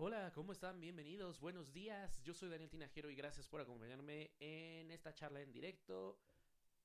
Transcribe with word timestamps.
Hola, 0.00 0.30
¿cómo 0.32 0.52
están? 0.52 0.78
Bienvenidos, 0.78 1.40
buenos 1.40 1.72
días. 1.72 2.22
Yo 2.22 2.32
soy 2.32 2.48
Daniel 2.48 2.70
Tinajero 2.70 3.10
y 3.10 3.16
gracias 3.16 3.48
por 3.48 3.60
acompañarme 3.60 4.30
en 4.38 4.92
esta 4.92 5.12
charla 5.12 5.40
en 5.40 5.50
directo. 5.50 6.20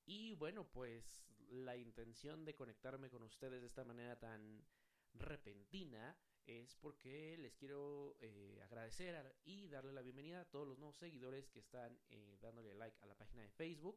Y 0.04 0.34
bueno, 0.34 0.64
pues 0.64 1.24
la 1.48 1.76
intención 1.76 2.44
de 2.44 2.56
conectarme 2.56 3.10
con 3.10 3.22
ustedes 3.22 3.60
de 3.60 3.68
esta 3.68 3.84
manera 3.84 4.18
tan 4.18 4.66
repentina 5.12 6.18
es 6.44 6.74
porque 6.74 7.38
les 7.38 7.54
quiero 7.54 8.16
eh, 8.20 8.60
agradecer 8.64 9.36
y 9.44 9.68
darle 9.68 9.92
la 9.92 10.02
bienvenida 10.02 10.40
a 10.40 10.50
todos 10.50 10.66
los 10.66 10.80
nuevos 10.80 10.96
seguidores 10.96 11.48
que 11.50 11.60
están 11.60 11.96
eh, 12.10 12.36
dándole 12.42 12.74
like 12.74 12.98
a 13.00 13.06
la 13.06 13.14
página 13.14 13.42
de 13.42 13.50
Facebook, 13.50 13.96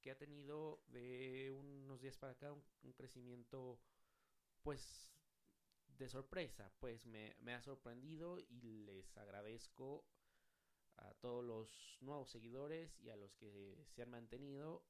que 0.00 0.12
ha 0.12 0.16
tenido 0.16 0.82
de 0.86 1.52
unos 1.52 2.00
días 2.00 2.16
para 2.16 2.32
acá 2.32 2.54
un, 2.54 2.92
crecimiento 2.94 3.78
pues 4.62 5.12
de 5.98 6.08
sorpresa, 6.08 6.72
pues 6.78 7.06
me, 7.06 7.36
me 7.40 7.54
ha 7.54 7.62
sorprendido 7.62 8.38
y 8.38 8.78
les 8.84 9.16
agradezco 9.16 10.06
a 10.96 11.14
todos 11.14 11.44
los 11.44 11.98
nuevos 12.00 12.30
seguidores 12.30 12.98
y 13.00 13.10
a 13.10 13.16
los 13.16 13.34
que 13.34 13.84
se 13.88 14.02
han 14.02 14.10
mantenido, 14.10 14.84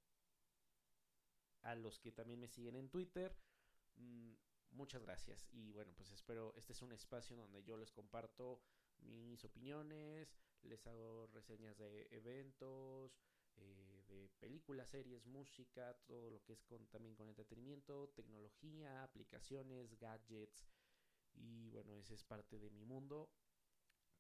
a 1.63 1.75
los 1.75 1.99
que 1.99 2.13
también 2.13 2.41
me 2.41 2.49
siguen 2.49 2.77
en 2.77 2.89
Twitter. 2.89 3.37
Mm, 3.97 4.35
muchas 4.71 5.03
gracias 5.03 5.49
y 5.53 5.73
bueno 5.73 5.93
pues 5.97 6.11
espero 6.11 6.55
este 6.57 6.73
es 6.73 6.83
un 6.83 6.93
espacio 6.93 7.37
donde 7.37 7.63
yo 7.63 7.77
les 7.77 7.93
comparto 7.93 8.61
mis 8.99 9.43
opiniones 9.45 10.37
les 10.63 10.87
hago 10.87 11.27
reseñas 11.29 11.79
de 11.79 12.09
eventos 12.11 13.19
eh, 13.57 14.03
de 14.09 14.29
películas 14.39 14.91
series 14.91 15.25
música 15.27 15.97
todo 16.07 16.31
lo 16.31 16.43
que 16.45 16.53
es 16.53 16.63
con 16.65 16.87
también 16.89 17.15
con 17.15 17.29
entretenimiento 17.29 18.09
tecnología 18.11 19.03
aplicaciones 19.03 19.99
gadgets 19.99 20.67
y 21.37 21.71
bueno 21.71 21.95
ese 21.95 22.15
es 22.15 22.25
parte 22.25 22.59
de 22.59 22.71
mi 22.71 22.85
mundo 22.85 23.31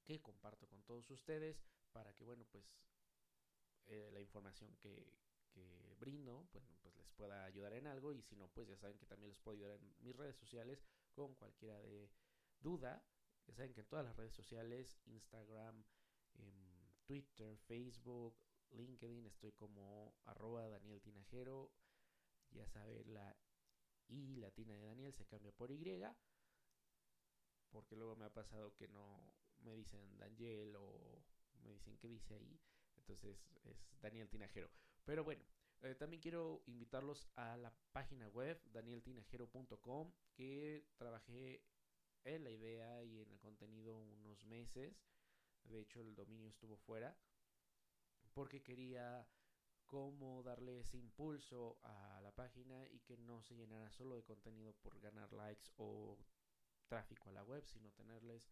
que 0.04 0.20
comparto 0.20 0.68
con 0.68 0.82
todos 0.84 1.10
ustedes 1.10 1.64
para 1.92 2.12
que 2.14 2.24
bueno 2.24 2.44
pues 2.46 2.64
eh, 3.88 4.10
la 4.12 4.20
información 4.20 4.76
que, 4.80 5.06
brindo, 5.98 6.48
bueno, 6.52 6.68
pues 6.82 6.94
les 6.96 7.10
pueda 7.12 7.44
ayudar 7.44 7.72
en 7.72 7.86
algo 7.86 8.12
y 8.12 8.20
si 8.20 8.36
no, 8.36 8.48
pues 8.48 8.68
ya 8.68 8.76
saben 8.76 8.98
que 8.98 9.06
también 9.06 9.30
les 9.30 9.38
puedo 9.38 9.56
ayudar 9.56 9.76
en 9.76 9.94
mis 10.00 10.14
redes 10.14 10.36
sociales 10.36 10.84
con 11.12 11.34
cualquiera 11.34 11.80
de 11.80 12.10
duda. 12.60 13.02
Ya 13.46 13.54
saben 13.54 13.72
que 13.72 13.80
en 13.80 13.86
todas 13.86 14.04
las 14.04 14.16
redes 14.16 14.34
sociales, 14.34 14.98
Instagram, 15.06 15.84
em, 16.34 16.90
Twitter, 17.06 17.56
Facebook, 17.58 18.36
LinkedIn, 18.70 19.24
estoy 19.26 19.52
como 19.52 20.14
arroba 20.24 20.68
Daniel 20.68 21.00
Tinajero. 21.00 21.72
Ya 22.50 22.66
saben, 22.66 23.14
la 23.14 23.34
I 24.08 24.36
latina 24.36 24.74
de 24.74 24.80
Daniel 24.80 25.14
se 25.14 25.26
cambia 25.26 25.52
por 25.52 25.70
Y. 25.70 26.02
Porque 27.70 27.96
luego 27.96 28.16
me 28.16 28.24
ha 28.24 28.32
pasado 28.32 28.74
que 28.74 28.88
no 28.88 29.32
me 29.60 29.74
dicen 29.74 30.18
Daniel 30.18 30.76
o 30.76 31.22
me 31.62 31.72
dicen 31.72 31.96
qué 31.98 32.08
dice 32.08 32.34
ahí. 32.34 32.60
Entonces 32.96 33.38
es 33.64 33.88
Daniel 34.00 34.28
Tinajero. 34.28 34.70
Pero 35.04 35.24
bueno, 35.24 35.44
eh, 35.82 35.94
también 35.94 36.20
quiero 36.20 36.62
invitarlos 36.66 37.28
a 37.36 37.56
la 37.56 37.72
página 37.92 38.28
web 38.28 38.60
danieltinajero.com 38.72 40.12
que 40.34 40.86
trabajé 40.96 41.62
en 42.24 42.44
la 42.44 42.50
idea 42.50 43.04
y 43.04 43.20
en 43.20 43.30
el 43.30 43.38
contenido 43.38 43.96
unos 43.96 44.44
meses. 44.44 45.06
De 45.64 45.80
hecho, 45.80 46.00
el 46.00 46.14
dominio 46.14 46.48
estuvo 46.48 46.76
fuera 46.76 47.16
porque 48.34 48.62
quería 48.62 49.26
cómo 49.86 50.42
darle 50.42 50.80
ese 50.80 50.98
impulso 50.98 51.78
a 51.82 52.20
la 52.20 52.32
página 52.32 52.86
y 52.88 53.00
que 53.00 53.16
no 53.16 53.42
se 53.42 53.54
llenara 53.54 53.90
solo 53.90 54.16
de 54.16 54.24
contenido 54.24 54.74
por 54.74 55.00
ganar 55.00 55.32
likes 55.32 55.70
o 55.76 56.18
tráfico 56.86 57.30
a 57.30 57.32
la 57.32 57.44
web, 57.44 57.64
sino 57.66 57.90
tenerles 57.92 58.50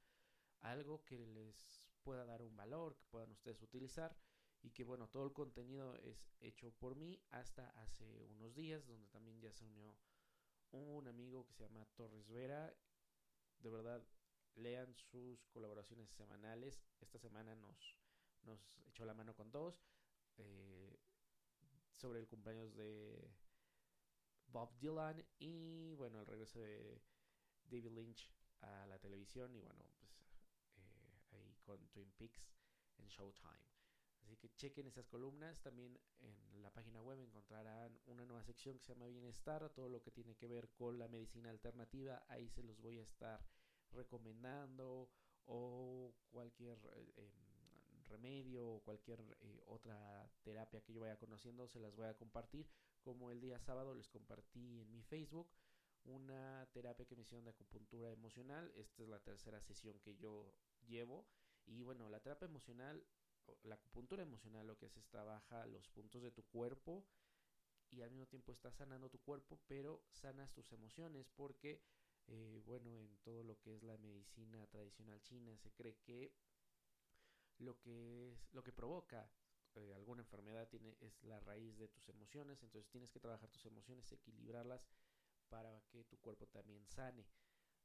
algo 0.61 1.05
que 1.05 1.27
les 1.27 1.89
pueda 2.03 2.25
dar 2.25 2.43
un 2.43 2.57
valor, 2.57 2.97
que 2.97 3.07
puedan 3.07 3.31
ustedes 3.31 3.63
utilizar 3.63 4.17
y 4.63 4.71
que 4.71 4.85
bueno, 4.85 5.09
todo 5.09 5.25
el 5.25 5.33
contenido 5.33 5.95
es 5.97 6.35
hecho 6.41 6.73
por 6.73 6.97
mí 6.97 7.21
hasta 7.31 7.69
hace 7.83 8.27
unos 8.31 8.55
días, 8.55 8.87
donde 8.87 9.09
también 9.09 9.41
ya 9.41 9.53
se 9.53 9.65
unió 9.65 9.95
un 10.71 11.07
amigo 11.07 11.47
que 11.47 11.53
se 11.53 11.65
llama 11.65 11.87
Torres 11.95 12.29
Vera. 12.31 12.75
De 13.59 13.71
verdad, 13.71 14.03
lean 14.55 14.95
sus 14.95 15.47
colaboraciones 15.49 16.11
semanales. 16.11 16.83
Esta 17.01 17.19
semana 17.19 17.55
nos, 17.55 17.97
nos 18.43 18.79
echó 18.87 19.05
la 19.05 19.15
mano 19.15 19.35
con 19.35 19.53
dos 19.53 19.85
eh, 20.39 20.99
sobre 21.93 22.21
el 22.21 22.27
cumpleaños 22.27 22.75
de 22.75 23.31
Bob 24.47 24.77
Dylan 24.79 25.25
y 25.39 25.95
bueno, 25.95 26.21
el 26.21 26.27
regreso 26.27 26.61
de 26.61 27.01
David 27.71 27.93
Lynch 27.93 28.31
a 28.61 28.87
la 28.87 28.99
televisión 28.99 29.55
y 29.55 29.61
bueno, 29.61 29.85
pues 29.99 30.11
eh, 30.77 31.21
ahí 31.33 31.57
con 31.63 31.87
Twin 31.89 32.13
Peaks 32.13 32.49
en 32.99 33.09
Showtime. 33.09 33.75
Así 34.25 34.37
que 34.37 34.55
chequen 34.55 34.87
esas 34.87 35.07
columnas. 35.07 35.61
También 35.61 35.99
en 36.21 36.63
la 36.63 36.71
página 36.71 37.03
web 37.03 37.21
encontrarán 37.21 37.99
una 38.07 38.25
nueva 38.25 38.43
sección 38.43 38.79
que 38.79 38.85
se 38.85 38.95
llama 38.95 39.07
Bienestar, 39.07 39.69
todo 39.71 39.89
lo 39.89 40.03
que 40.03 40.11
tiene 40.11 40.35
que 40.35 40.49
ver 40.49 40.71
con 40.71 40.99
la 40.99 41.09
medicina 41.09 41.51
alternativa. 41.51 42.25
Ahí 42.29 42.49
se 42.49 42.63
los 42.63 42.81
voy 42.81 42.99
a 42.99 43.03
estar 43.03 43.45
recomendando 43.91 45.11
o 45.47 46.15
cualquier 46.31 46.79
eh, 46.97 47.13
em, 47.17 48.05
remedio 48.09 48.67
o 48.67 48.81
cualquier 48.81 49.21
eh, 49.41 49.63
otra 49.67 50.31
terapia 50.43 50.81
que 50.81 50.93
yo 50.93 51.01
vaya 51.01 51.17
conociendo 51.17 51.69
se 51.69 51.81
las 51.81 51.95
voy 51.95 52.07
a 52.07 52.17
compartir 52.17 52.69
como 53.03 53.31
el 53.31 53.41
día 53.41 53.59
sábado 53.59 53.95
les 53.95 54.09
compartí 54.09 54.81
en 54.81 54.91
mi 54.91 55.03
Facebook 55.03 55.49
una 56.05 56.67
terapia 56.73 57.07
que 57.07 57.17
me 57.17 57.23
hicieron 57.23 57.45
de 57.45 57.51
acupuntura 57.51 58.11
emocional. 58.11 58.73
Esta 58.77 59.03
es 59.03 59.09
la 59.09 59.21
tercera 59.21 59.61
sesión 59.61 59.99
que 60.01 60.17
yo 60.17 60.55
llevo. 60.87 61.27
Y 61.67 61.83
bueno 61.83 62.09
la 62.09 62.21
terapia 62.21 62.47
emocional 62.47 63.05
la 63.65 63.75
acupuntura 63.75 64.23
emocional 64.23 64.67
lo 64.67 64.77
que 64.77 64.87
hace 64.87 65.01
es 65.01 65.09
trabaja 65.09 65.67
los 65.67 65.89
puntos 65.89 66.23
de 66.23 66.31
tu 66.31 66.43
cuerpo 66.45 67.05
y 67.91 68.03
al 68.03 68.11
mismo 68.11 68.27
tiempo 68.27 68.53
estás 68.53 68.75
sanando 68.75 69.11
tu 69.11 69.21
cuerpo, 69.21 69.61
pero 69.69 70.03
sanas 70.11 70.53
tus 70.53 70.73
emociones 70.73 71.29
porque, 71.37 71.83
eh, 72.27 72.61
bueno, 72.65 72.99
en 72.99 73.17
todo 73.19 73.45
lo 73.45 73.61
que 73.61 73.75
es 73.75 73.83
la 73.83 73.97
medicina 73.99 74.67
tradicional 74.67 75.21
china 75.23 75.57
se 75.59 75.71
cree 75.73 75.97
que 75.99 76.35
lo 77.59 77.79
que 77.79 78.33
es 78.33 78.53
lo 78.53 78.65
que 78.65 78.73
provoca 78.73 79.31
eh, 79.75 79.93
alguna 79.95 80.23
enfermedad 80.23 80.69
tiene 80.69 80.97
es 81.01 81.23
la 81.23 81.39
raíz 81.41 81.77
de 81.79 81.89
tus 81.89 82.09
emociones, 82.09 82.63
entonces 82.63 82.91
tienes 82.91 83.11
que 83.11 83.21
trabajar 83.21 83.49
tus 83.51 83.67
emociones, 83.67 84.11
equilibrarlas 84.11 84.89
para 85.49 85.81
que 85.89 86.05
tu 86.05 86.19
cuerpo 86.19 86.47
también 86.47 86.87
sane. 86.87 87.27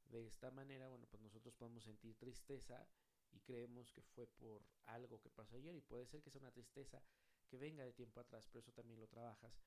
De 0.04 0.26
esta 0.26 0.50
manera, 0.50 0.88
bueno, 0.88 1.06
pues 1.06 1.22
nosotros 1.22 1.54
podemos 1.54 1.84
sentir 1.84 2.16
tristeza 2.16 2.86
y 3.32 3.40
creemos 3.40 3.92
que 3.92 4.02
fue 4.02 4.26
por 4.26 4.62
algo 4.86 5.20
que 5.20 5.30
pasó 5.30 5.56
ayer 5.56 5.74
y 5.76 5.80
puede 5.80 6.06
ser 6.06 6.22
que 6.22 6.30
sea 6.30 6.40
una 6.40 6.50
tristeza 6.50 7.02
que 7.48 7.58
venga 7.58 7.84
de 7.84 7.92
tiempo 7.92 8.20
atrás, 8.20 8.46
pero 8.48 8.60
eso 8.60 8.72
también 8.72 9.00
lo 9.00 9.08
trabajas 9.08 9.62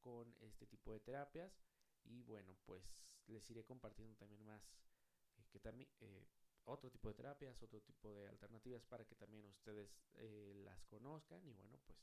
con 0.00 0.34
este 0.40 0.66
tipo 0.66 0.92
de 0.92 1.00
terapias 1.00 1.60
y 2.04 2.22
bueno, 2.22 2.56
pues 2.64 3.20
les 3.26 3.48
iré 3.50 3.64
compartiendo 3.64 4.14
también 4.16 4.44
más 4.44 4.62
eh, 5.36 5.44
que 5.50 5.60
también 5.60 5.88
eh, 6.00 6.26
otro 6.64 6.90
tipo 6.90 7.08
de 7.08 7.14
terapias, 7.14 7.62
otro 7.62 7.80
tipo 7.80 8.14
de 8.14 8.28
alternativas 8.28 8.84
para 8.84 9.04
que 9.04 9.14
también 9.14 9.46
ustedes 9.46 10.00
eh, 10.14 10.52
las 10.64 10.84
conozcan 10.84 11.44
y 11.46 11.52
bueno, 11.52 11.78
pues 11.86 11.98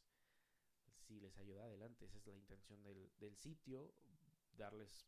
si 1.08 1.20
les 1.20 1.38
ayuda 1.38 1.66
adelante, 1.66 2.06
esa 2.06 2.18
es 2.18 2.26
la 2.26 2.36
intención 2.36 2.82
del, 2.84 3.12
del 3.18 3.36
sitio, 3.38 3.94
darles 4.58 5.06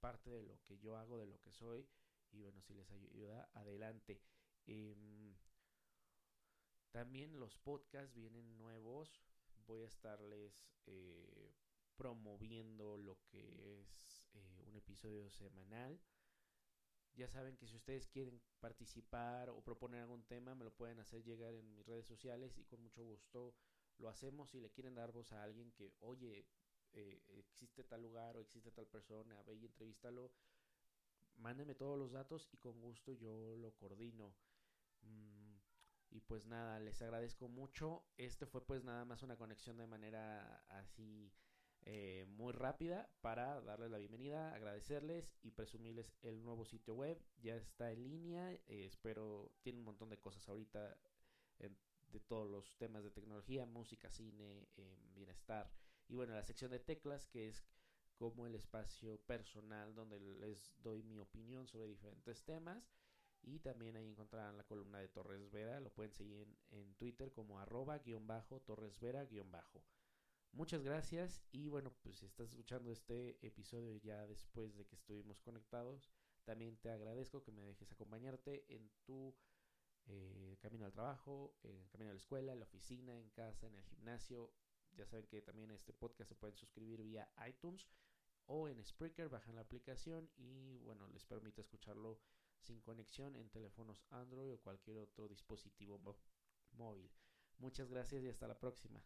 parte 0.00 0.30
de 0.30 0.42
lo 0.42 0.60
que 0.64 0.78
yo 0.78 0.96
hago, 0.96 1.18
de 1.18 1.26
lo 1.26 1.40
que 1.40 1.52
soy 1.52 1.88
y 2.32 2.40
bueno, 2.40 2.60
si 2.62 2.74
les 2.74 2.90
ayuda 2.90 3.48
adelante. 3.54 4.20
Em, 4.66 5.36
también 6.90 7.38
los 7.38 7.56
podcasts 7.58 8.14
vienen 8.14 8.56
nuevos. 8.56 9.22
Voy 9.66 9.82
a 9.82 9.86
estarles 9.86 10.66
eh, 10.86 11.54
promoviendo 11.96 12.96
lo 12.96 13.18
que 13.26 13.80
es 13.80 14.26
eh, 14.34 14.62
un 14.66 14.76
episodio 14.76 15.28
semanal. 15.30 16.00
Ya 17.14 17.28
saben 17.28 17.56
que 17.56 17.66
si 17.66 17.76
ustedes 17.76 18.06
quieren 18.06 18.40
participar 18.60 19.50
o 19.50 19.62
proponer 19.62 20.02
algún 20.02 20.24
tema, 20.24 20.54
me 20.54 20.64
lo 20.64 20.72
pueden 20.72 21.00
hacer 21.00 21.24
llegar 21.24 21.54
en 21.54 21.74
mis 21.74 21.84
redes 21.84 22.06
sociales 22.06 22.56
y 22.58 22.64
con 22.64 22.80
mucho 22.80 23.04
gusto 23.04 23.54
lo 23.98 24.08
hacemos. 24.08 24.50
Si 24.50 24.60
le 24.60 24.70
quieren 24.70 24.94
dar 24.94 25.10
voz 25.10 25.32
a 25.32 25.42
alguien 25.42 25.72
que, 25.72 25.92
oye, 25.98 26.46
eh, 26.92 27.22
existe 27.38 27.84
tal 27.84 28.02
lugar 28.02 28.36
o 28.36 28.40
existe 28.40 28.70
tal 28.70 28.86
persona, 28.86 29.42
ve 29.42 29.54
y 29.54 29.66
entrevístalo, 29.66 30.32
mándenme 31.36 31.74
todos 31.74 31.98
los 31.98 32.12
datos 32.12 32.48
y 32.52 32.56
con 32.58 32.80
gusto 32.80 33.12
yo 33.12 33.56
lo 33.56 33.72
coordino. 33.74 34.34
Mm, 35.02 35.56
y 36.10 36.20
pues 36.20 36.46
nada, 36.46 36.80
les 36.80 37.00
agradezco 37.02 37.48
mucho. 37.48 38.04
Este 38.16 38.46
fue 38.46 38.64
pues 38.64 38.84
nada 38.84 39.04
más 39.04 39.22
una 39.22 39.36
conexión 39.36 39.76
de 39.76 39.86
manera 39.86 40.64
así 40.68 41.32
eh, 41.82 42.26
muy 42.28 42.52
rápida 42.52 43.08
para 43.20 43.60
darles 43.60 43.90
la 43.90 43.98
bienvenida, 43.98 44.54
agradecerles 44.54 45.36
y 45.42 45.52
presumirles 45.52 46.12
el 46.22 46.42
nuevo 46.42 46.64
sitio 46.64 46.94
web. 46.94 47.22
Ya 47.40 47.56
está 47.56 47.92
en 47.92 48.04
línea, 48.04 48.52
eh, 48.52 48.86
espero, 48.86 49.52
tiene 49.62 49.78
un 49.78 49.84
montón 49.84 50.10
de 50.10 50.18
cosas 50.18 50.48
ahorita 50.48 50.98
de 52.12 52.20
todos 52.20 52.50
los 52.50 52.76
temas 52.76 53.04
de 53.04 53.10
tecnología, 53.10 53.66
música, 53.66 54.10
cine, 54.10 54.68
em, 54.76 55.14
bienestar. 55.14 55.70
Y 56.08 56.14
bueno, 56.14 56.34
la 56.34 56.42
sección 56.42 56.70
de 56.70 56.80
teclas 56.80 57.26
que 57.26 57.48
es 57.48 57.64
como 58.16 58.46
el 58.46 58.54
espacio 58.54 59.20
personal 59.26 59.94
donde 59.94 60.18
les 60.18 60.72
doy 60.82 61.02
mi 61.02 61.18
opinión 61.18 61.68
sobre 61.68 61.86
diferentes 61.86 62.44
temas 62.44 62.90
Y 63.42 63.60
también 63.60 63.96
ahí 63.96 64.08
encontrarán 64.08 64.56
la 64.56 64.64
columna 64.64 64.98
de 64.98 65.08
Torres 65.08 65.50
Vera. 65.50 65.80
Lo 65.80 65.90
pueden 65.90 66.12
seguir 66.12 66.38
en, 66.38 66.56
en 66.70 66.94
Twitter 66.94 67.32
como 67.32 67.60
arroba 67.60 67.98
guion 67.98 68.26
bajo 68.26 68.60
Torres 68.60 68.98
Vera 68.98 69.24
guion 69.24 69.50
bajo. 69.50 69.84
Muchas 70.52 70.82
gracias 70.82 71.42
y 71.52 71.68
bueno, 71.68 71.92
pues 72.02 72.16
si 72.16 72.26
estás 72.26 72.48
escuchando 72.48 72.90
este 72.90 73.38
episodio 73.46 73.96
ya 73.96 74.26
después 74.26 74.76
de 74.76 74.86
que 74.86 74.96
estuvimos 74.96 75.40
conectados, 75.40 76.10
también 76.44 76.78
te 76.78 76.90
agradezco 76.90 77.44
que 77.44 77.52
me 77.52 77.62
dejes 77.62 77.92
acompañarte 77.92 78.64
en 78.68 78.90
tu 79.04 79.36
eh, 80.06 80.56
camino 80.60 80.86
al 80.86 80.92
trabajo, 80.92 81.54
en 81.62 81.76
el 81.76 81.88
camino 81.90 82.10
a 82.10 82.14
la 82.14 82.18
escuela, 82.18 82.52
en 82.52 82.60
la 82.60 82.64
oficina, 82.64 83.18
en 83.20 83.28
casa, 83.30 83.66
en 83.66 83.76
el 83.76 83.84
gimnasio. 83.84 84.50
Ya 84.96 85.06
saben 85.06 85.26
que 85.26 85.42
también 85.42 85.70
este 85.70 85.92
podcast 85.92 86.28
se 86.28 86.34
pueden 86.34 86.56
suscribir 86.56 87.02
vía 87.02 87.28
iTunes 87.46 87.88
o 88.46 88.68
en 88.68 88.82
Spreaker, 88.84 89.28
bajan 89.28 89.56
la 89.56 89.60
aplicación 89.60 90.30
y 90.36 90.78
bueno, 90.78 91.06
les 91.08 91.24
permite 91.24 91.60
escucharlo 91.60 92.18
sin 92.60 92.80
conexión 92.80 93.36
en 93.36 93.50
teléfonos 93.50 94.04
Android 94.10 94.52
o 94.52 94.60
cualquier 94.60 94.98
otro 94.98 95.28
dispositivo 95.28 96.00
móvil. 96.72 97.10
Muchas 97.58 97.90
gracias 97.90 98.22
y 98.24 98.28
hasta 98.28 98.48
la 98.48 98.58
próxima. 98.58 99.02